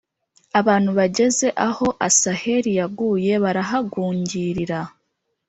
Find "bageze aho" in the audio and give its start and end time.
0.99-1.87